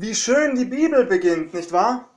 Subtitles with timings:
[0.00, 2.08] Wie schön die Bibel beginnt, nicht wahr?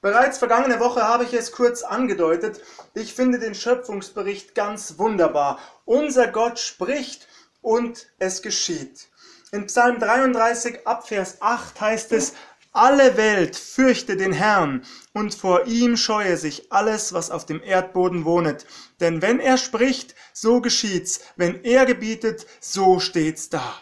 [0.00, 2.62] Bereits vergangene Woche habe ich es kurz angedeutet.
[2.94, 5.58] Ich finde den Schöpfungsbericht ganz wunderbar.
[5.84, 7.28] Unser Gott spricht
[7.60, 9.08] und es geschieht.
[9.52, 12.32] In Psalm 33 ab Vers 8 heißt es,
[12.72, 18.24] alle Welt fürchte den Herrn, und vor ihm scheue sich alles, was auf dem Erdboden
[18.24, 18.64] wohnet.
[19.00, 23.74] Denn wenn er spricht, so geschieht's, wenn er gebietet, so steht's da.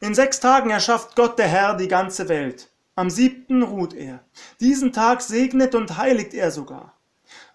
[0.00, 2.70] In sechs Tagen erschafft Gott der Herr die ganze Welt.
[2.94, 4.20] Am siebten ruht er.
[4.60, 6.94] Diesen Tag segnet und heiligt er sogar.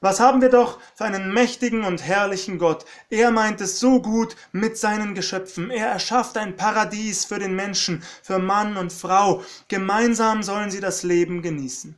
[0.01, 2.83] Was haben wir doch für einen mächtigen und herrlichen Gott.
[3.09, 5.71] Er meint es so gut mit seinen Geschöpfen.
[5.71, 9.41] Er erschafft ein Paradies für den Menschen, für Mann und Frau.
[9.69, 11.97] Gemeinsam sollen sie das Leben genießen.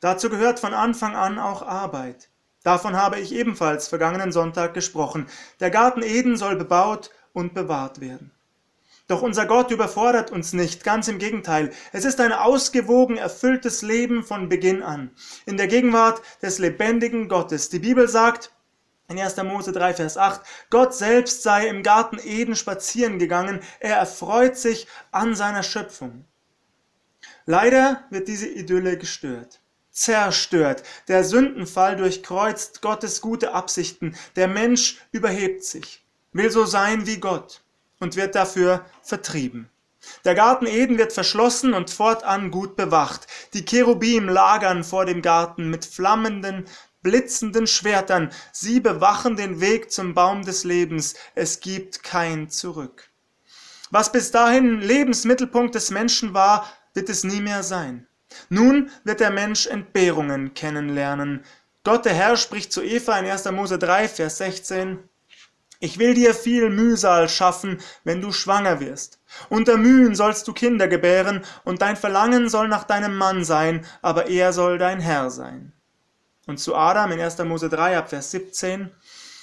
[0.00, 2.28] Dazu gehört von Anfang an auch Arbeit.
[2.62, 5.26] Davon habe ich ebenfalls vergangenen Sonntag gesprochen.
[5.60, 8.35] Der Garten Eden soll bebaut und bewahrt werden.
[9.08, 11.72] Doch unser Gott überfordert uns nicht, ganz im Gegenteil.
[11.92, 15.12] Es ist ein ausgewogen erfülltes Leben von Beginn an.
[15.44, 17.68] In der Gegenwart des lebendigen Gottes.
[17.68, 18.50] Die Bibel sagt,
[19.08, 19.36] in 1.
[19.44, 20.40] Mose 3, Vers 8,
[20.70, 26.24] Gott selbst sei im Garten Eden spazieren gegangen, er erfreut sich an seiner Schöpfung.
[27.44, 29.60] Leider wird diese Idylle gestört,
[29.92, 30.82] zerstört.
[31.06, 34.16] Der Sündenfall durchkreuzt Gottes gute Absichten.
[34.34, 37.62] Der Mensch überhebt sich, will so sein wie Gott
[38.00, 39.70] und wird dafür vertrieben.
[40.24, 43.26] Der Garten Eden wird verschlossen und fortan gut bewacht.
[43.54, 46.66] Die Cherubim lagern vor dem Garten mit flammenden,
[47.02, 48.30] blitzenden Schwertern.
[48.52, 51.14] Sie bewachen den Weg zum Baum des Lebens.
[51.34, 53.10] Es gibt kein Zurück.
[53.90, 58.06] Was bis dahin Lebensmittelpunkt des Menschen war, wird es nie mehr sein.
[58.48, 61.44] Nun wird der Mensch Entbehrungen kennenlernen.
[61.84, 63.44] Gott der Herr spricht zu Eva in 1.
[63.52, 64.98] Mose 3, Vers 16.
[65.78, 69.20] Ich will dir viel Mühsal schaffen, wenn du schwanger wirst.
[69.50, 74.28] Unter Mühen sollst du Kinder gebären, und dein Verlangen soll nach deinem Mann sein, aber
[74.28, 75.72] er soll dein Herr sein.
[76.46, 77.38] Und zu Adam in 1.
[77.38, 78.90] Mose 3 ab Vers 17,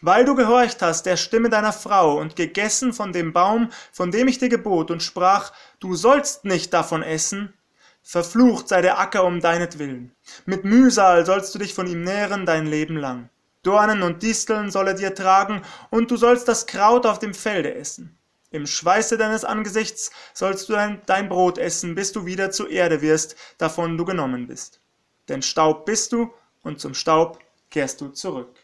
[0.02, 4.28] weil du gehorcht hast der Stimme deiner Frau und gegessen von dem Baum, von dem
[4.28, 7.54] ich dir gebot und sprach, du sollst nicht davon essen,
[8.02, 10.16] verflucht sei der Acker um deinetwillen.
[10.46, 13.30] Mit Mühsal sollst du dich von ihm nähren dein Leben lang.
[13.64, 17.74] Dornen und Disteln soll er dir tragen, und du sollst das Kraut auf dem Felde
[17.74, 18.18] essen.
[18.52, 23.02] Im Schweiße deines Angesichts sollst du dein, dein, Brot essen, bis du wieder zur Erde
[23.02, 24.80] wirst, davon du genommen bist.
[25.28, 26.32] Denn Staub bist du,
[26.62, 27.40] und zum Staub
[27.72, 28.56] kehrst du zurück.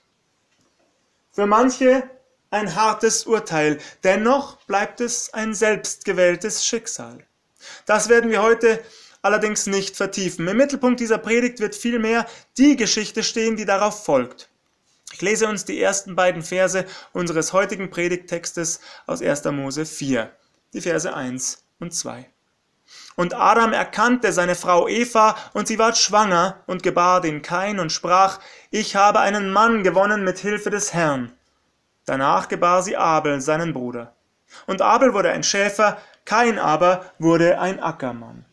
[1.32, 2.04] Für manche
[2.52, 7.26] ein hartes Urteil, dennoch bleibt es ein selbstgewähltes Schicksal.
[7.86, 8.84] Das werden wir heute
[9.22, 10.48] allerdings nicht vertiefen.
[10.48, 12.26] Im Mittelpunkt dieser Predigt wird vielmehr
[12.58, 14.50] die Geschichte stehen, die darauf folgt.
[15.12, 19.46] Ich lese uns die ersten beiden Verse unseres heutigen Predigttextes aus 1.
[19.46, 20.32] Mose 4,
[20.74, 22.30] die Verse 1 und 2.
[23.16, 27.92] Und Adam erkannte seine Frau Eva, und sie ward schwanger und gebar den Kain und
[27.92, 28.40] sprach,
[28.72, 31.34] ich habe einen Mann gewonnen mit Hilfe des Herrn.
[32.06, 34.16] Danach gebar sie Abel, seinen Bruder.
[34.66, 38.46] Und Abel wurde ein Schäfer, Kain aber wurde ein Ackermann.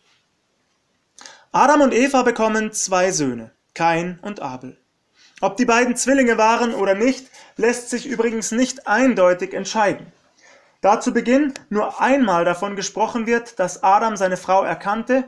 [1.53, 4.77] Adam und Eva bekommen zwei Söhne, Kain und Abel.
[5.43, 10.13] Ob die beiden Zwillinge waren oder nicht, lässt sich übrigens nicht eindeutig entscheiden.
[10.81, 15.25] Da zu Beginn nur einmal davon gesprochen wird, dass Adam seine Frau erkannte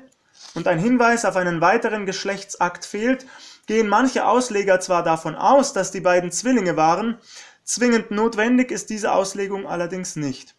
[0.55, 3.27] und ein Hinweis auf einen weiteren Geschlechtsakt fehlt,
[3.67, 7.19] gehen manche Ausleger zwar davon aus, dass die beiden Zwillinge waren,
[7.65, 10.55] zwingend notwendig ist diese Auslegung allerdings nicht.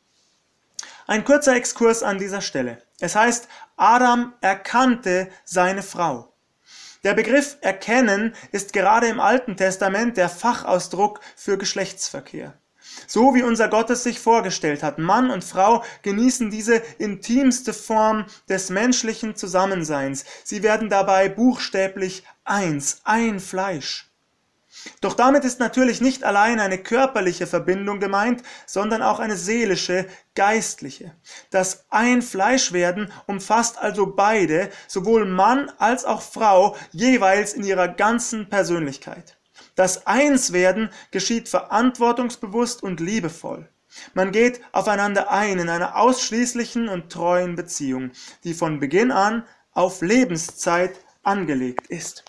[1.08, 2.84] Ein kurzer Exkurs an dieser Stelle.
[3.00, 6.29] Es heißt, Adam erkannte seine Frau.
[7.04, 12.60] Der Begriff erkennen ist gerade im Alten Testament der Fachausdruck für Geschlechtsverkehr.
[13.08, 15.00] So wie unser Gott es sich vorgestellt hat.
[15.00, 20.26] Mann und Frau genießen diese intimste Form des menschlichen Zusammenseins.
[20.44, 24.09] Sie werden dabei buchstäblich eins, ein Fleisch.
[25.02, 31.14] Doch damit ist natürlich nicht allein eine körperliche Verbindung gemeint, sondern auch eine seelische, geistliche.
[31.50, 39.38] Das Ein-Fleisch-Werden umfasst also beide, sowohl Mann als auch Frau, jeweils in ihrer ganzen Persönlichkeit.
[39.76, 43.70] Das Einswerden geschieht verantwortungsbewusst und liebevoll.
[44.14, 48.12] Man geht aufeinander ein in einer ausschließlichen und treuen Beziehung,
[48.44, 52.24] die von Beginn an auf Lebenszeit angelegt ist.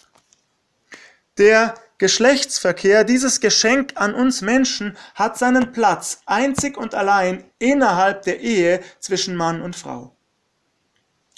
[1.38, 8.40] Der Geschlechtsverkehr, dieses Geschenk an uns Menschen, hat seinen Platz einzig und allein innerhalb der
[8.40, 10.16] Ehe zwischen Mann und Frau.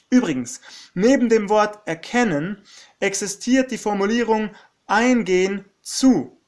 [0.09, 0.61] Übrigens,
[0.95, 2.63] neben dem Wort erkennen
[3.01, 4.51] existiert die Formulierung
[4.87, 6.41] eingehen zu.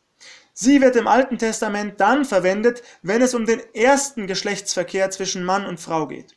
[0.52, 5.67] Sie wird im Alten Testament dann verwendet, wenn es um den ersten Geschlechtsverkehr zwischen Mann
[5.67, 6.37] und Frau geht.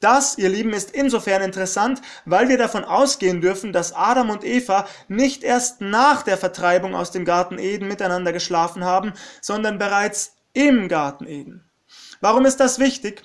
[0.00, 4.86] Das, ihr Lieben, ist insofern interessant, weil wir davon ausgehen dürfen, dass Adam und Eva
[5.08, 10.88] nicht erst nach der Vertreibung aus dem Garten Eden miteinander geschlafen haben, sondern bereits im
[10.88, 11.70] Garten Eden.
[12.20, 13.22] Warum ist das wichtig?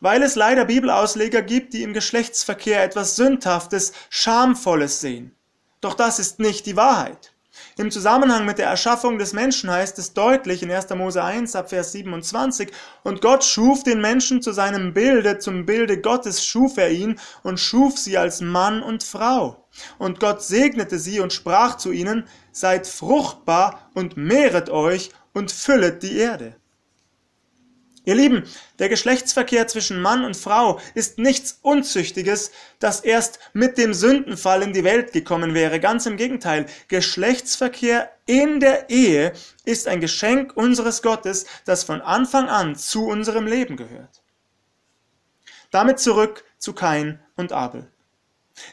[0.00, 5.36] Weil es leider Bibelausleger gibt, die im Geschlechtsverkehr etwas Sündhaftes, Schamvolles sehen.
[5.80, 7.31] Doch das ist nicht die Wahrheit.
[7.78, 10.90] Im Zusammenhang mit der Erschaffung des Menschen heißt es deutlich in 1.
[10.90, 12.70] Mose 1 ab Vers 27,
[13.02, 17.58] und Gott schuf den Menschen zu seinem Bilde, zum Bilde Gottes schuf er ihn und
[17.58, 19.66] schuf sie als Mann und Frau.
[19.98, 26.02] Und Gott segnete sie und sprach zu ihnen, seid fruchtbar und mehret euch und füllet
[26.02, 26.56] die Erde.
[28.04, 28.42] Ihr Lieben,
[28.80, 32.50] der Geschlechtsverkehr zwischen Mann und Frau ist nichts Unzüchtiges,
[32.80, 35.78] das erst mit dem Sündenfall in die Welt gekommen wäre.
[35.78, 39.32] Ganz im Gegenteil, Geschlechtsverkehr in der Ehe
[39.64, 44.22] ist ein Geschenk unseres Gottes, das von Anfang an zu unserem Leben gehört.
[45.70, 47.88] Damit zurück zu Kain und Abel.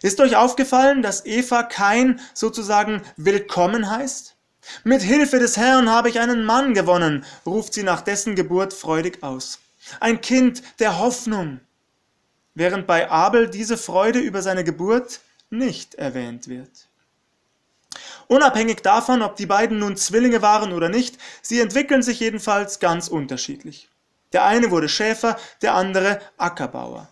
[0.01, 4.38] Ist euch aufgefallen, dass Eva Kain sozusagen willkommen heißt?
[4.83, 9.23] Mit Hilfe des Herrn habe ich einen Mann gewonnen, ruft sie nach dessen Geburt freudig
[9.23, 9.59] aus.
[9.99, 11.59] Ein Kind der Hoffnung.
[12.53, 16.87] Während bei Abel diese Freude über seine Geburt nicht erwähnt wird.
[18.27, 23.07] Unabhängig davon, ob die beiden nun Zwillinge waren oder nicht, sie entwickeln sich jedenfalls ganz
[23.07, 23.89] unterschiedlich.
[24.33, 27.07] Der eine wurde Schäfer, der andere Ackerbauer.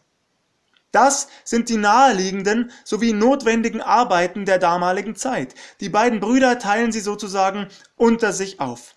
[0.98, 5.54] Das sind die naheliegenden sowie notwendigen Arbeiten der damaligen Zeit.
[5.80, 7.68] Die beiden Brüder teilen sie sozusagen
[7.98, 8.96] unter sich auf.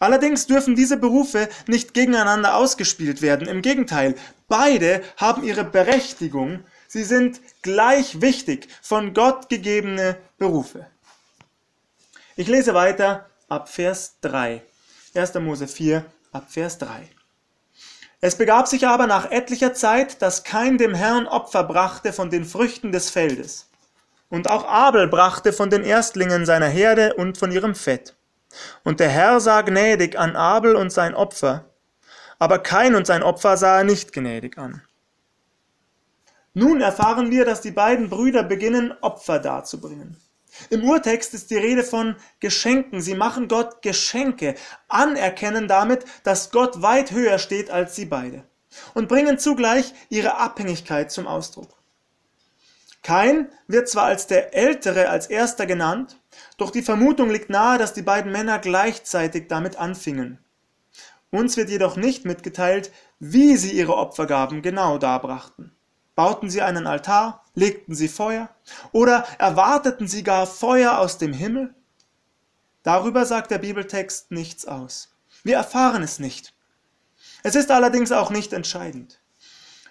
[0.00, 3.46] Allerdings dürfen diese Berufe nicht gegeneinander ausgespielt werden.
[3.46, 4.16] Im Gegenteil,
[4.48, 6.64] beide haben ihre Berechtigung.
[6.88, 10.88] Sie sind gleich wichtig, von Gott gegebene Berufe.
[12.34, 14.62] Ich lese weiter ab Vers 3.
[15.14, 15.34] 1.
[15.34, 17.08] Mose 4 ab Vers 3.
[18.24, 22.46] Es begab sich aber nach etlicher Zeit, dass kein dem Herrn Opfer brachte von den
[22.46, 23.68] Früchten des Feldes.
[24.30, 28.16] Und auch Abel brachte von den Erstlingen seiner Herde und von ihrem Fett.
[28.82, 31.66] Und der Herr sah gnädig an Abel und sein Opfer,
[32.38, 34.80] aber kein und sein Opfer sah er nicht gnädig an.
[36.54, 40.16] Nun erfahren wir, dass die beiden Brüder beginnen, Opfer darzubringen.
[40.70, 43.00] Im Urtext ist die Rede von Geschenken.
[43.00, 44.54] Sie machen Gott Geschenke,
[44.88, 48.44] anerkennen damit, dass Gott weit höher steht als sie beide
[48.94, 51.68] und bringen zugleich ihre Abhängigkeit zum Ausdruck.
[53.02, 56.18] Kain wird zwar als der Ältere als erster genannt,
[56.56, 60.38] doch die Vermutung liegt nahe, dass die beiden Männer gleichzeitig damit anfingen.
[61.30, 65.76] Uns wird jedoch nicht mitgeteilt, wie sie ihre Opfergaben genau darbrachten.
[66.14, 67.43] Bauten sie einen Altar?
[67.54, 68.48] Legten sie Feuer?
[68.92, 71.74] Oder erwarteten sie gar Feuer aus dem Himmel?
[72.82, 75.14] Darüber sagt der Bibeltext nichts aus.
[75.42, 76.54] Wir erfahren es nicht.
[77.42, 79.20] Es ist allerdings auch nicht entscheidend.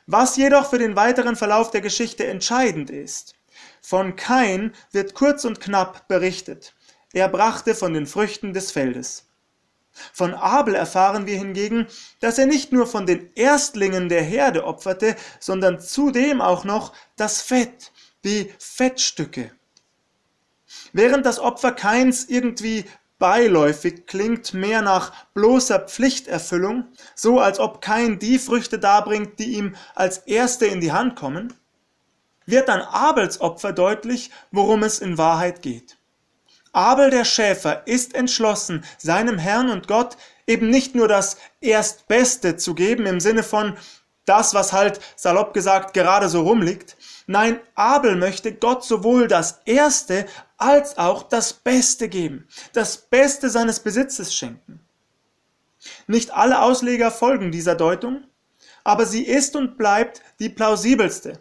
[0.05, 3.35] Was jedoch für den weiteren Verlauf der Geschichte entscheidend ist,
[3.81, 6.73] von Kain wird kurz und knapp berichtet.
[7.13, 9.27] Er brachte von den Früchten des Feldes.
[10.11, 11.87] Von Abel erfahren wir hingegen,
[12.19, 17.41] dass er nicht nur von den Erstlingen der Herde opferte, sondern zudem auch noch das
[17.41, 17.91] Fett,
[18.23, 19.51] die Fettstücke.
[20.93, 22.85] Während das Opfer keins irgendwie
[23.19, 29.75] beiläufig klingt, mehr nach bloßer Pflichterfüllung, so als ob kein die Früchte darbringt, die ihm
[29.95, 31.53] als erste in die Hand kommen,
[32.45, 35.97] wird dann Abels Opfer deutlich, worum es in Wahrheit geht.
[36.73, 42.73] Abel der Schäfer ist entschlossen, seinem Herrn und Gott eben nicht nur das Erstbeste zu
[42.73, 43.77] geben im Sinne von
[44.25, 46.97] das, was halt salopp gesagt gerade so rumliegt.
[47.27, 50.25] Nein, Abel möchte Gott sowohl das Erste
[50.57, 54.79] als auch das Beste geben, das Beste seines Besitzes schenken.
[56.07, 58.23] Nicht alle Ausleger folgen dieser Deutung,
[58.83, 61.39] aber sie ist und bleibt die plausibelste,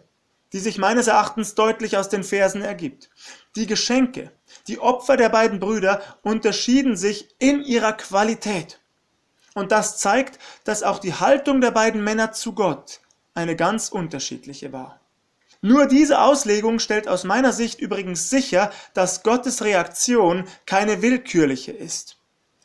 [0.51, 3.09] die sich meines Erachtens deutlich aus den Versen ergibt.
[3.55, 4.31] Die Geschenke,
[4.67, 8.79] die Opfer der beiden Brüder unterschieden sich in ihrer Qualität.
[9.53, 13.01] Und das zeigt, dass auch die Haltung der beiden Männer zu Gott
[13.33, 14.99] eine ganz unterschiedliche war.
[15.61, 22.17] Nur diese Auslegung stellt aus meiner Sicht übrigens sicher, dass Gottes Reaktion keine willkürliche ist.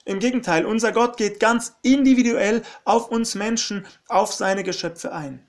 [0.05, 5.47] Im Gegenteil, unser Gott geht ganz individuell auf uns Menschen, auf seine Geschöpfe ein.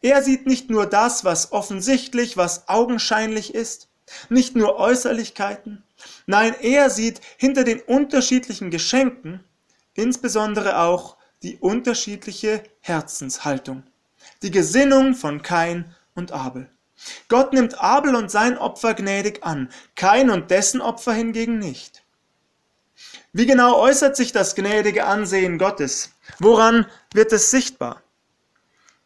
[0.00, 3.88] Er sieht nicht nur das, was offensichtlich, was augenscheinlich ist,
[4.28, 5.82] nicht nur Äußerlichkeiten,
[6.26, 9.44] nein, er sieht hinter den unterschiedlichen Geschenken
[9.96, 13.82] insbesondere auch die unterschiedliche Herzenshaltung,
[14.42, 16.70] die Gesinnung von Kain und Abel.
[17.28, 22.02] Gott nimmt Abel und sein Opfer gnädig an, Kain und dessen Opfer hingegen nicht.
[23.32, 26.12] Wie genau äußert sich das gnädige Ansehen Gottes?
[26.38, 28.02] Woran wird es sichtbar?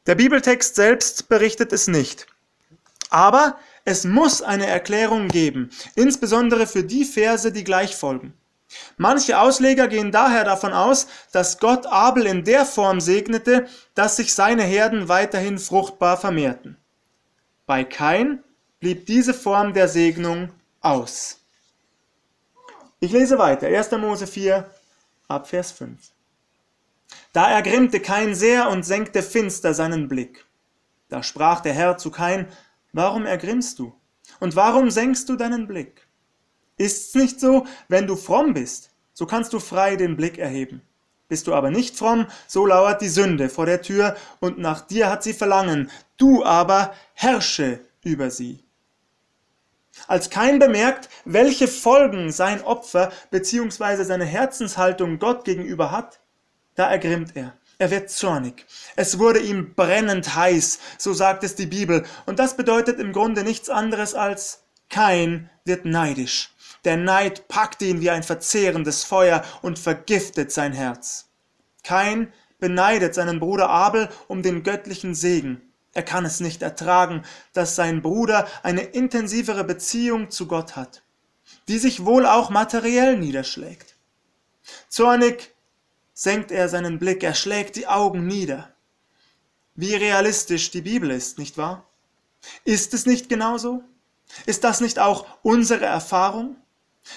[0.06, 2.26] Der Bibeltext selbst berichtet es nicht.
[3.10, 8.34] Aber es muss eine Erklärung geben, insbesondere für die Verse, die gleich folgen.
[8.96, 14.32] Manche Ausleger gehen daher davon aus, dass Gott Abel in der Form segnete, dass sich
[14.32, 16.76] seine Herden weiterhin fruchtbar vermehrten.
[17.66, 18.42] Bei Kain
[18.78, 21.38] blieb diese Form der Segnung aus.
[23.00, 23.90] Ich lese weiter, 1.
[23.92, 24.70] Mose 4,
[25.26, 25.98] ab Vers 5.
[27.32, 30.44] Da ergrimmte Kain sehr und senkte finster seinen Blick.
[31.08, 32.46] Da sprach der Herr zu Kain,
[32.92, 33.94] Warum ergrimmst du?
[34.38, 36.06] Und warum senkst du deinen Blick?
[36.76, 40.82] Ist's nicht so, wenn du fromm bist, so kannst du frei den Blick erheben.
[41.28, 45.08] Bist du aber nicht fromm, so lauert die Sünde vor der Tür, und nach dir
[45.10, 48.64] hat sie Verlangen, du aber herrsche über sie.
[50.06, 54.02] Als kein bemerkt, welche Folgen sein Opfer bzw.
[54.04, 56.20] seine Herzenshaltung Gott gegenüber hat,
[56.74, 57.54] da ergrimmt er.
[57.80, 58.66] Er wird zornig.
[58.94, 62.04] Es wurde ihm brennend heiß, so sagt es die Bibel.
[62.26, 66.50] Und das bedeutet im Grunde nichts anderes als kein wird neidisch.
[66.84, 71.30] Der Neid packt ihn wie ein verzehrendes Feuer und vergiftet sein Herz.
[71.82, 75.62] Kein beneidet seinen Bruder Abel um den göttlichen Segen.
[75.94, 77.22] Er kann es nicht ertragen,
[77.54, 81.02] dass sein Bruder eine intensivere Beziehung zu Gott hat,
[81.66, 83.96] die sich wohl auch materiell niederschlägt.
[84.90, 85.54] Zornig
[86.20, 88.74] senkt er seinen Blick, er schlägt die Augen nieder.
[89.74, 91.86] Wie realistisch die Bibel ist, nicht wahr?
[92.64, 93.82] Ist es nicht genauso?
[94.44, 96.56] Ist das nicht auch unsere Erfahrung?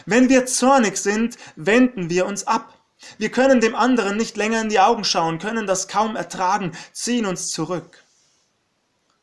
[0.06, 2.78] Wenn wir zornig sind, wenden wir uns ab.
[3.18, 7.26] Wir können dem anderen nicht länger in die Augen schauen, können das kaum ertragen, ziehen
[7.26, 8.06] uns zurück.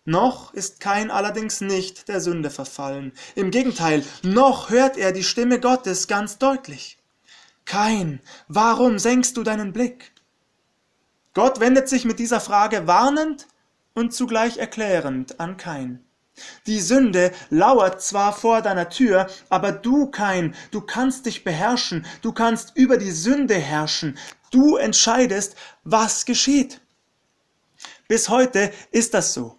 [0.05, 3.13] Noch ist Kain allerdings nicht der Sünde verfallen.
[3.35, 7.00] Im Gegenteil, noch hört er die Stimme Gottes ganz deutlich.
[7.65, 10.13] Kain, warum senkst du deinen Blick?
[11.35, 13.47] Gott wendet sich mit dieser Frage warnend
[13.95, 16.05] und zugleich erklärend an Kain.
[16.67, 22.33] Die Sünde lauert zwar vor deiner Tür, aber du, Kain, du kannst dich beherrschen, du
[22.33, 24.19] kannst über die Sünde herrschen,
[24.51, 26.81] du entscheidest, was geschieht.
[28.09, 29.57] Bis heute ist das so.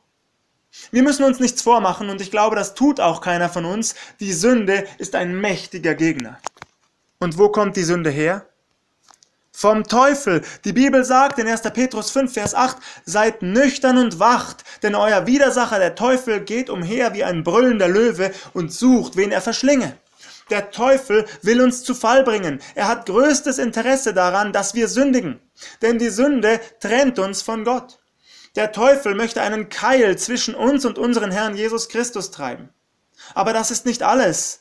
[0.92, 3.96] Wir müssen uns nichts vormachen und ich glaube, das tut auch keiner von uns.
[4.20, 6.40] Die Sünde ist ein mächtiger Gegner.
[7.22, 8.48] Und wo kommt die Sünde her?
[9.52, 10.42] Vom Teufel.
[10.66, 11.62] Die Bibel sagt in 1.
[11.62, 17.14] Petrus 5, Vers 8, seid nüchtern und wacht, denn euer Widersacher, der Teufel, geht umher
[17.14, 19.96] wie ein brüllender Löwe und sucht, wen er verschlinge.
[20.50, 22.60] Der Teufel will uns zu Fall bringen.
[22.74, 25.40] Er hat größtes Interesse daran, dass wir sündigen.
[25.84, 28.00] Denn die Sünde trennt uns von Gott.
[28.56, 32.70] Der Teufel möchte einen Keil zwischen uns und unseren Herrn Jesus Christus treiben.
[33.36, 34.61] Aber das ist nicht alles.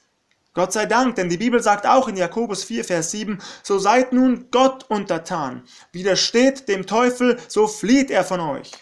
[0.52, 4.12] Gott sei Dank, denn die Bibel sagt auch in Jakobus 4, Vers 7, so seid
[4.12, 8.72] nun Gott untertan, widersteht dem Teufel, so flieht er von euch.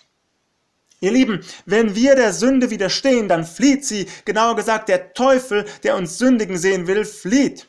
[1.01, 5.97] Ihr Lieben, wenn wir der Sünde widerstehen, dann flieht sie, genauer gesagt, der Teufel, der
[5.97, 7.69] uns sündigen sehen will, flieht.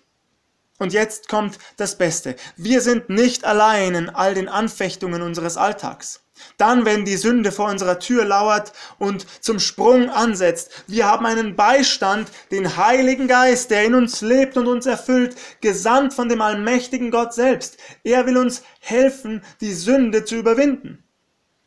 [0.79, 2.37] Und jetzt kommt das Beste.
[2.55, 6.21] Wir sind nicht allein in all den Anfechtungen unseres Alltags.
[6.57, 11.55] Dann, wenn die Sünde vor unserer Tür lauert und zum Sprung ansetzt, wir haben einen
[11.55, 17.11] Beistand, den Heiligen Geist, der in uns lebt und uns erfüllt, gesandt von dem allmächtigen
[17.11, 17.77] Gott selbst.
[18.03, 21.03] Er will uns helfen, die Sünde zu überwinden,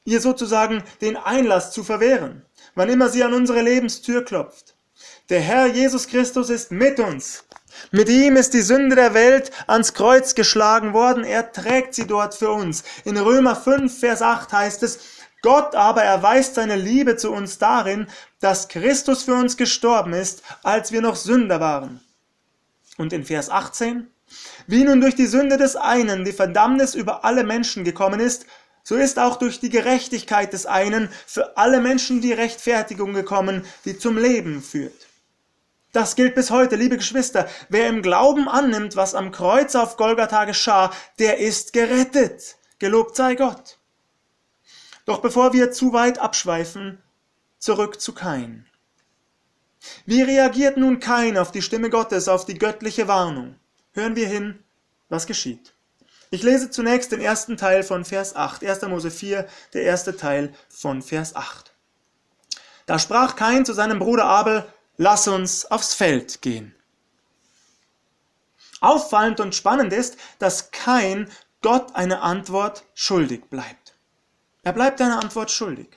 [0.04, 4.76] ihr sozusagen den Einlass zu verwehren, wann immer sie an unsere Lebenstür klopft.
[5.28, 7.44] Der Herr Jesus Christus ist mit uns.
[7.90, 12.34] Mit ihm ist die Sünde der Welt ans Kreuz geschlagen worden, er trägt sie dort
[12.34, 12.84] für uns.
[13.04, 15.00] In Römer 5, Vers 8 heißt es,
[15.42, 18.06] Gott aber erweist seine Liebe zu uns darin,
[18.40, 22.00] dass Christus für uns gestorben ist, als wir noch Sünder waren.
[22.96, 24.06] Und in Vers 18,
[24.66, 28.46] wie nun durch die Sünde des einen die Verdammnis über alle Menschen gekommen ist,
[28.84, 33.98] so ist auch durch die Gerechtigkeit des einen für alle Menschen die Rechtfertigung gekommen, die
[33.98, 35.08] zum Leben führt.
[35.92, 37.48] Das gilt bis heute, liebe Geschwister.
[37.68, 42.56] Wer im Glauben annimmt, was am Kreuz auf Golgatha geschah, der ist gerettet.
[42.78, 43.78] Gelobt sei Gott.
[45.04, 47.02] Doch bevor wir zu weit abschweifen,
[47.58, 48.66] zurück zu Kain.
[50.06, 53.56] Wie reagiert nun Kain auf die Stimme Gottes, auf die göttliche Warnung?
[53.92, 54.64] Hören wir hin,
[55.10, 55.74] was geschieht.
[56.30, 58.82] Ich lese zunächst den ersten Teil von Vers 8, 1.
[58.82, 61.74] Mose 4, der erste Teil von Vers 8.
[62.86, 64.64] Da sprach Kain zu seinem Bruder Abel,
[65.02, 66.74] lass uns aufs Feld gehen.
[68.80, 71.28] Auffallend und spannend ist, dass kein
[71.60, 73.94] Gott eine Antwort schuldig bleibt.
[74.62, 75.88] Er bleibt eine Antwort schuldig.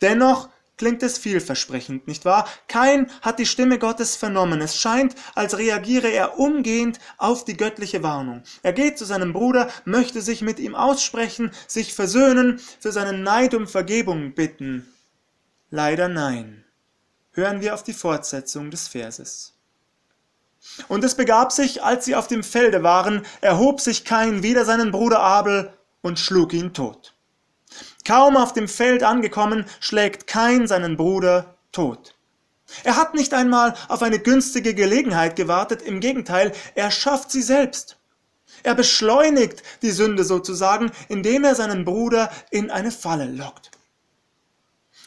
[0.00, 2.48] Dennoch klingt es vielversprechend, nicht wahr?
[2.68, 4.60] Kein hat die Stimme Gottes vernommen.
[4.60, 8.44] Es scheint, als reagiere er umgehend auf die göttliche Warnung.
[8.62, 13.54] Er geht zu seinem Bruder, möchte sich mit ihm aussprechen, sich versöhnen, für seinen Neid
[13.54, 14.86] um Vergebung bitten.
[15.70, 16.64] Leider nein.
[17.38, 19.52] Hören wir auf die Fortsetzung des Verses.
[20.88, 24.90] Und es begab sich, als sie auf dem Felde waren, erhob sich Kain wider seinen
[24.90, 27.14] Bruder Abel und schlug ihn tot.
[28.04, 32.16] Kaum auf dem Feld angekommen, schlägt Kain seinen Bruder tot.
[32.82, 37.98] Er hat nicht einmal auf eine günstige Gelegenheit gewartet, im Gegenteil, er schafft sie selbst.
[38.64, 43.77] Er beschleunigt die Sünde sozusagen, indem er seinen Bruder in eine Falle lockt.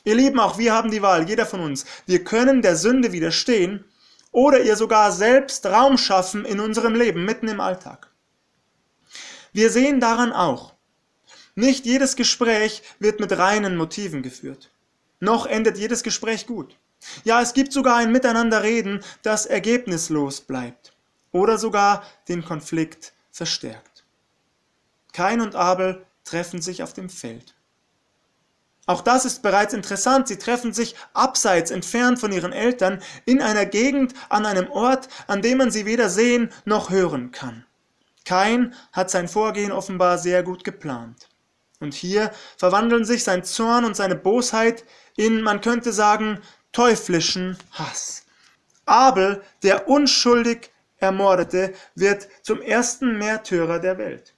[0.04, 1.86] Ihr Lieben, auch wir haben die Wahl, jeder von uns.
[2.06, 3.86] Wir können der Sünde widerstehen
[4.32, 8.10] oder ihr sogar selbst Raum schaffen in unserem Leben, mitten im Alltag.
[9.54, 10.74] Wir sehen daran auch,
[11.56, 14.72] nicht jedes Gespräch wird mit reinen Motiven geführt.
[15.20, 16.78] Noch endet jedes Gespräch gut.
[17.24, 20.94] Ja, es gibt sogar ein Miteinanderreden, das ergebnislos bleibt
[21.32, 24.06] oder sogar den Konflikt verstärkt.
[25.14, 27.56] Kain und Abel treffen sich auf dem Feld.
[28.88, 30.28] Auch das ist bereits interessant.
[30.28, 35.42] Sie treffen sich abseits, entfernt von ihren Eltern, in einer Gegend, an einem Ort, an
[35.42, 37.66] dem man sie weder sehen noch hören kann.
[38.26, 41.30] Kain hat sein Vorgehen offenbar sehr gut geplant.
[41.80, 44.84] Und hier verwandeln sich sein Zorn und seine Bosheit
[45.16, 46.40] in, man könnte sagen,
[46.72, 48.26] teuflischen Hass.
[48.86, 54.34] Abel, der unschuldig ermordete, wird zum ersten Märtyrer der Welt.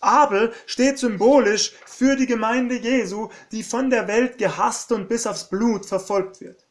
[0.00, 5.48] Abel steht symbolisch für die Gemeinde Jesu, die von der Welt gehasst und bis aufs
[5.48, 6.66] Blut verfolgt wird.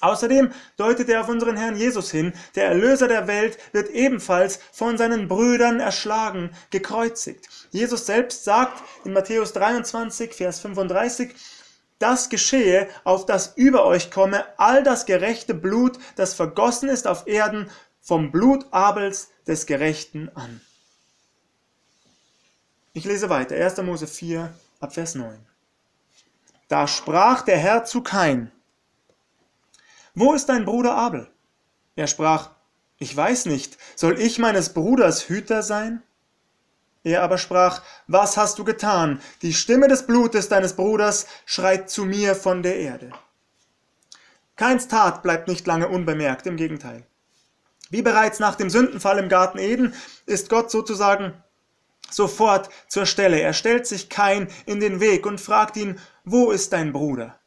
[0.00, 4.98] Außerdem deutet er auf unseren Herrn Jesus hin, der Erlöser der Welt wird ebenfalls von
[4.98, 7.48] seinen Brüdern erschlagen, gekreuzigt.
[7.70, 11.34] Jesus selbst sagt in Matthäus 23, Vers 35,
[11.98, 17.26] das geschehe, auf das über euch komme all das gerechte Blut, das vergossen ist auf
[17.26, 17.70] Erden,
[18.02, 20.60] vom Blut Abels des Gerechten an.
[22.96, 23.76] Ich lese weiter, 1.
[23.82, 25.38] Mose 4, ab Vers 9.
[26.68, 28.50] Da sprach der Herr zu Kain,
[30.14, 31.28] wo ist dein Bruder Abel?
[31.94, 32.52] Er sprach,
[32.96, 36.02] Ich weiß nicht, soll ich meines Bruders Hüter sein?
[37.04, 39.20] Er aber sprach, Was hast du getan?
[39.42, 43.10] Die Stimme des Blutes deines Bruders schreit zu mir von der Erde.
[44.56, 47.04] Keins Tat bleibt nicht lange unbemerkt, im Gegenteil.
[47.90, 49.92] Wie bereits nach dem Sündenfall im Garten Eden
[50.24, 51.34] ist Gott sozusagen
[52.10, 53.40] sofort zur Stelle.
[53.40, 57.38] Er stellt sich kein in den Weg und fragt ihn, wo ist dein Bruder?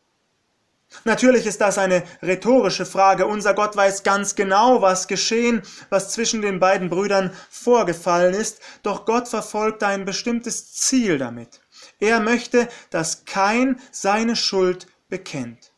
[1.03, 3.27] Natürlich ist das eine rhetorische Frage.
[3.27, 9.05] Unser Gott weiß ganz genau, was geschehen, was zwischen den beiden Brüdern vorgefallen ist, doch
[9.05, 11.61] Gott verfolgt ein bestimmtes Ziel damit.
[11.99, 15.71] Er möchte, dass kein seine Schuld bekennt.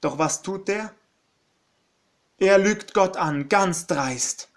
[0.00, 0.92] Doch was tut der?
[2.38, 4.49] Er lügt Gott an, ganz dreist.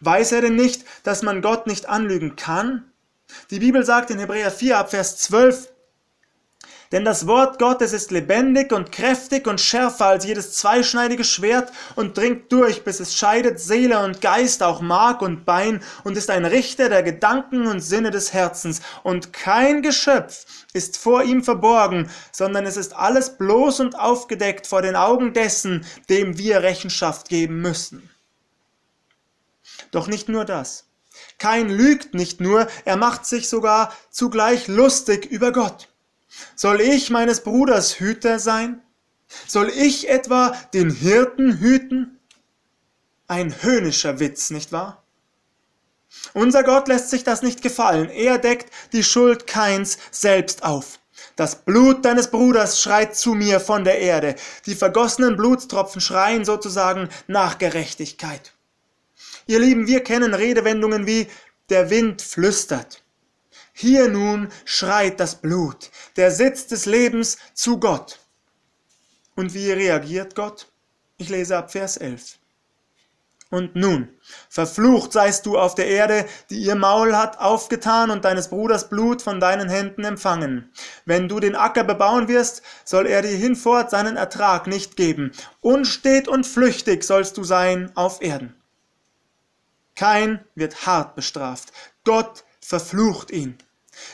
[0.00, 2.90] Weiß er denn nicht, dass man Gott nicht anlügen kann?
[3.50, 5.68] Die Bibel sagt in Hebräer 4 ab Vers 12,
[6.92, 12.18] denn das Wort Gottes ist lebendig und kräftig und schärfer als jedes zweischneidige Schwert und
[12.18, 16.44] dringt durch, bis es scheidet Seele und Geist, auch Mark und Bein und ist ein
[16.44, 18.80] Richter der Gedanken und Sinne des Herzens.
[19.04, 24.82] Und kein Geschöpf ist vor ihm verborgen, sondern es ist alles bloß und aufgedeckt vor
[24.82, 28.09] den Augen dessen, dem wir Rechenschaft geben müssen.
[29.90, 30.84] Doch nicht nur das.
[31.38, 35.88] Kein lügt nicht nur, er macht sich sogar zugleich lustig über Gott.
[36.54, 38.82] Soll ich meines Bruders Hüter sein?
[39.46, 42.18] Soll ich etwa den Hirten hüten?
[43.26, 45.02] Ein höhnischer Witz, nicht wahr?
[46.32, 48.10] Unser Gott lässt sich das nicht gefallen.
[48.10, 50.98] Er deckt die Schuld Keins selbst auf.
[51.36, 54.34] Das Blut deines Bruders schreit zu mir von der Erde.
[54.66, 58.52] Die vergossenen Blutstropfen schreien sozusagen nach Gerechtigkeit.
[59.46, 61.26] Ihr Lieben, wir kennen Redewendungen wie
[61.68, 63.02] der Wind flüstert
[63.80, 68.18] hier nun schreit das Blut, der Sitz des Lebens zu Gott.
[69.36, 70.66] Und wie reagiert Gott?
[71.16, 72.36] Ich lese ab Vers 11.
[73.48, 74.10] Und nun,
[74.48, 79.22] verflucht seist du auf der Erde, die ihr Maul hat aufgetan und deines Bruders Blut
[79.22, 80.70] von deinen Händen empfangen.
[81.06, 85.32] Wenn du den Acker bebauen wirst, soll er dir hinfort seinen Ertrag nicht geben.
[85.62, 88.59] Unstet und flüchtig sollst du sein auf Erden.
[90.00, 91.74] Kein wird hart bestraft.
[92.04, 93.58] Gott verflucht ihn.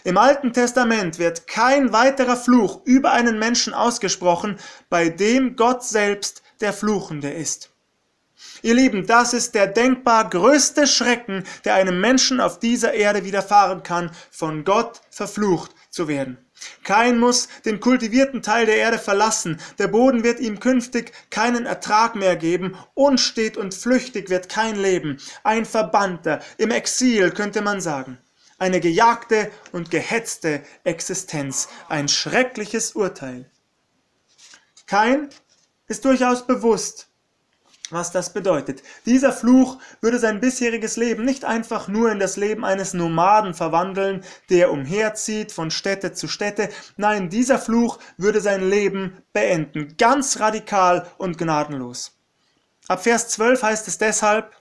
[0.02, 6.42] Im Alten Testament wird kein weiterer Fluch über einen Menschen ausgesprochen, bei dem Gott selbst
[6.60, 7.70] der Fluchende ist.
[8.62, 13.84] Ihr Lieben, das ist der denkbar größte Schrecken, der einem Menschen auf dieser Erde widerfahren
[13.84, 16.45] kann, von Gott verflucht zu werden.
[16.84, 22.14] Kein muss den kultivierten Teil der Erde verlassen, der Boden wird ihm künftig keinen Ertrag
[22.14, 28.18] mehr geben, unstet und flüchtig wird kein Leben, ein Verbannter, im Exil könnte man sagen,
[28.58, 33.50] eine gejagte und gehetzte Existenz, ein schreckliches Urteil.
[34.86, 35.28] Kein
[35.88, 37.08] ist durchaus bewusst,
[37.90, 38.82] was das bedeutet.
[39.04, 44.24] Dieser Fluch würde sein bisheriges Leben nicht einfach nur in das Leben eines Nomaden verwandeln,
[44.50, 46.68] der umherzieht von Städte zu Städte.
[46.96, 52.12] Nein, dieser Fluch würde sein Leben beenden, ganz radikal und gnadenlos.
[52.88, 54.52] Ab Vers 12 heißt es deshalb,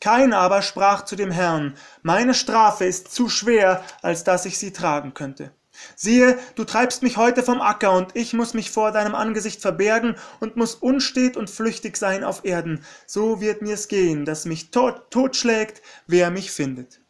[0.00, 4.72] kein aber sprach zu dem Herrn, meine Strafe ist zu schwer, als dass ich sie
[4.72, 5.52] tragen könnte.
[5.94, 10.16] Siehe, du treibst mich heute vom Acker, und ich muss mich vor deinem Angesicht verbergen
[10.40, 12.84] und muss unstet und flüchtig sein auf Erden.
[13.06, 17.00] So wird mir's gehen, dass mich tot, totschlägt, wer mich findet.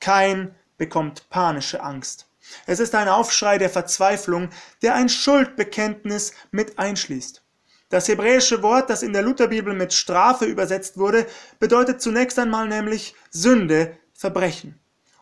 [0.00, 2.26] Kein bekommt panische Angst.
[2.66, 4.48] Es ist ein Aufschrei der Verzweiflung,
[4.80, 7.42] der ein Schuldbekenntnis mit einschließt.
[7.90, 11.26] Das hebräische Wort, das in der Lutherbibel mit Strafe übersetzt wurde,
[11.58, 14.78] bedeutet zunächst einmal nämlich Sünde, Verbrechen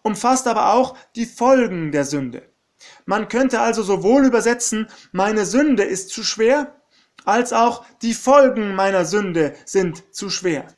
[0.06, 2.48] umfasst aber auch die Folgen der Sünde.
[3.04, 6.80] Man könnte also sowohl übersetzen, meine Sünde ist zu schwer,
[7.24, 10.68] als auch die Folgen meiner Sünde sind zu schwer.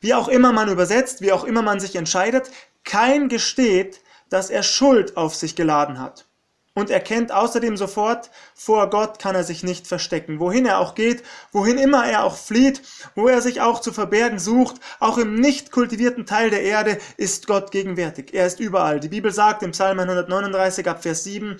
[0.00, 2.50] Wie auch immer man übersetzt, wie auch immer man sich entscheidet,
[2.84, 6.29] kein gesteht, dass er Schuld auf sich geladen hat
[6.74, 10.38] und erkennt außerdem sofort, vor Gott kann er sich nicht verstecken.
[10.38, 12.82] Wohin er auch geht, wohin immer er auch flieht,
[13.14, 17.46] wo er sich auch zu verbergen sucht, auch im nicht kultivierten Teil der Erde ist
[17.46, 18.32] Gott gegenwärtig.
[18.34, 19.00] Er ist überall.
[19.00, 21.56] Die Bibel sagt im Psalm 139 ab Vers 7,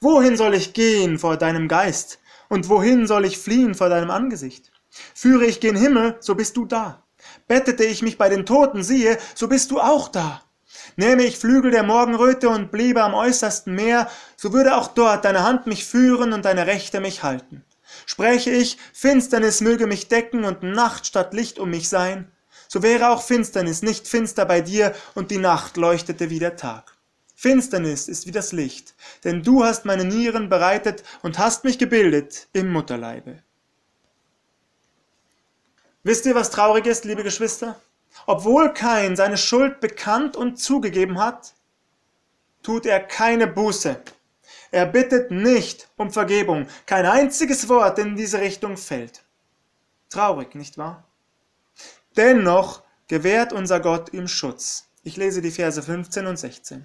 [0.00, 2.18] Wohin soll ich gehen vor deinem Geist?
[2.48, 4.72] Und wohin soll ich fliehen vor deinem Angesicht?
[5.14, 7.04] Führe ich gen Himmel, so bist du da.
[7.46, 10.42] Bettete ich mich bei den Toten, siehe, so bist du auch da.
[10.96, 15.44] Nähme ich Flügel der Morgenröte und bliebe am äußersten Meer, so würde auch dort deine
[15.44, 17.64] Hand mich führen und deine Rechte mich halten.
[18.06, 22.30] Spräche ich, Finsternis möge mich decken und Nacht statt Licht um mich sein,
[22.68, 26.96] so wäre auch Finsternis nicht finster bei dir und die Nacht leuchtete wie der Tag.
[27.34, 32.48] Finsternis ist wie das Licht, denn du hast meine Nieren bereitet und hast mich gebildet
[32.52, 33.42] im Mutterleibe.
[36.02, 37.80] Wisst ihr, was traurig ist, liebe Geschwister?
[38.26, 41.54] Obwohl Kain seine Schuld bekannt und zugegeben hat,
[42.62, 44.00] tut er keine Buße.
[44.72, 46.66] Er bittet nicht um Vergebung.
[46.86, 49.22] Kein einziges Wort in diese Richtung fällt.
[50.10, 51.04] Traurig, nicht wahr?
[52.16, 54.88] Dennoch gewährt unser Gott ihm Schutz.
[55.02, 56.84] Ich lese die Verse 15 und 16.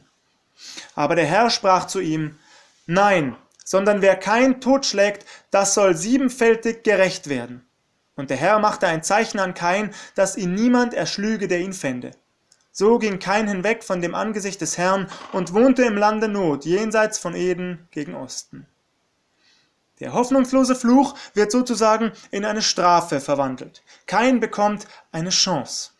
[0.96, 2.40] Aber der Herr sprach zu ihm,
[2.88, 7.68] Nein, sondern wer kein Tod schlägt, das soll siebenfältig gerecht werden.
[8.16, 12.12] Und der Herr machte ein Zeichen an Kain, dass ihn niemand erschlüge, der ihn fände.
[12.72, 17.18] So ging Kain hinweg von dem Angesicht des Herrn und wohnte im Lande Not, jenseits
[17.18, 18.68] von Eden gegen Osten.
[20.02, 23.82] Der hoffnungslose Fluch wird sozusagen in eine Strafe verwandelt.
[24.08, 25.92] Kain bekommt eine Chance.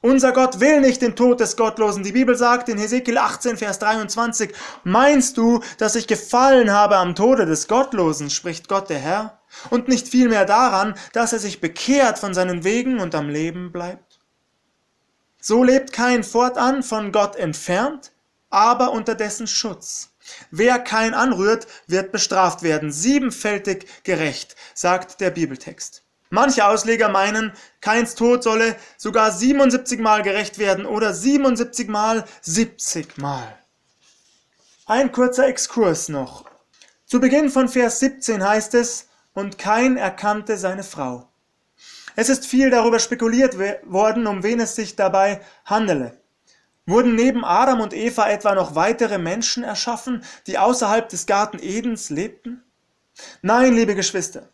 [0.00, 2.02] Unser Gott will nicht den Tod des Gottlosen.
[2.02, 7.14] Die Bibel sagt in Hesekiel 18, Vers 23, Meinst du, dass ich gefallen habe am
[7.14, 9.35] Tode des Gottlosen, spricht Gott der Herr,
[9.70, 14.20] und nicht vielmehr daran, dass er sich bekehrt von seinen Wegen und am Leben bleibt?
[15.40, 18.12] So lebt kein fortan von Gott entfernt,
[18.50, 20.10] aber unter dessen Schutz.
[20.50, 26.02] Wer kein anrührt, wird bestraft werden, siebenfältig gerecht, sagt der Bibeltext.
[26.30, 33.18] Manche Ausleger meinen, Kains Tod solle sogar 77 Mal gerecht werden oder 77 Mal 70
[33.18, 33.56] Mal.
[34.86, 36.44] Ein kurzer Exkurs noch.
[37.06, 39.05] Zu Beginn von Vers 17 heißt es,
[39.36, 41.28] und Kain erkannte seine Frau.
[42.16, 46.18] Es ist viel darüber spekuliert worden, um wen es sich dabei handele.
[46.86, 52.08] Wurden neben Adam und Eva etwa noch weitere Menschen erschaffen, die außerhalb des Garten Edens
[52.08, 52.64] lebten?
[53.42, 54.48] Nein, liebe Geschwister,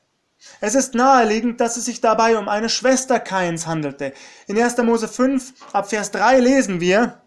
[0.61, 4.13] es ist naheliegend, dass es sich dabei um eine Schwester Kains handelte.
[4.49, 4.79] In 1.
[4.79, 7.21] Mose 5 ab Vers 3 lesen wir,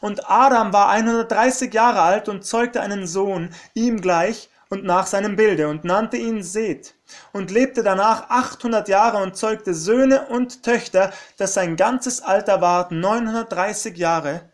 [0.00, 5.36] und Adam war 130 Jahre alt und zeugte einen Sohn, ihm gleich und nach seinem
[5.36, 6.94] Bilde, und nannte ihn Seth,
[7.32, 12.90] und lebte danach 800 Jahre und zeugte Söhne und Töchter, dass sein ganzes Alter ward
[12.90, 14.50] 930 Jahre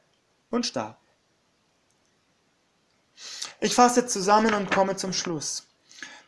[0.51, 0.99] und starb.
[3.61, 5.69] Ich fasse zusammen und komme zum Schluss.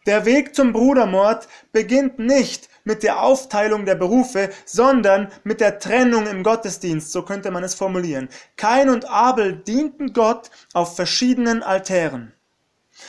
[0.06, 6.26] Der Weg zum Brudermord beginnt nicht mit der Aufteilung der Berufe, sondern mit der Trennung
[6.26, 8.28] im Gottesdienst, so könnte man es formulieren.
[8.56, 12.33] Kain und Abel dienten Gott auf verschiedenen Altären.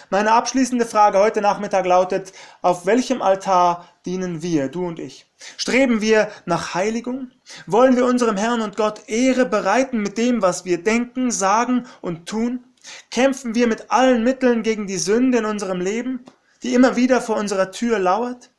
[0.10, 5.26] Meine abschließende Frage heute Nachmittag lautet, auf welchem Altar dienen wir, du und ich?
[5.58, 7.32] Streben wir nach Heiligung?
[7.66, 12.28] Wollen wir unserem Herrn und Gott Ehre bereiten mit dem, was wir denken, sagen und
[12.28, 12.64] tun?
[13.10, 16.24] Kämpfen wir mit allen Mitteln gegen die Sünde in unserem Leben,
[16.62, 18.52] die immer wieder vor unserer Tür lauert?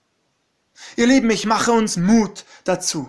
[0.96, 3.09] Ihr Lieben, ich mache uns Mut dazu.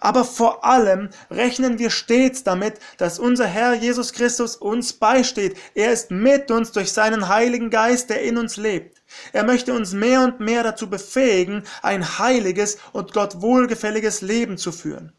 [0.00, 5.56] Aber vor allem rechnen wir stets damit, dass unser Herr Jesus Christus uns beisteht.
[5.74, 9.02] Er ist mit uns durch seinen Heiligen Geist, der in uns lebt.
[9.32, 14.72] Er möchte uns mehr und mehr dazu befähigen, ein heiliges und Gott wohlgefälliges Leben zu
[14.72, 15.12] führen.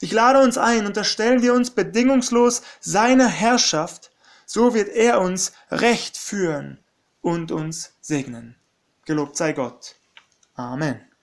[0.00, 4.10] Ich lade uns ein, unterstellen wir uns bedingungslos seiner Herrschaft,
[4.44, 6.78] so wird er uns recht führen
[7.20, 8.56] und uns segnen.
[9.04, 9.96] Gelobt sei Gott.
[10.54, 11.05] Amen.